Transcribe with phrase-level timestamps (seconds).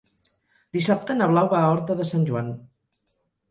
[0.77, 2.53] Dissabte na Blau va a Horta de Sant Joan.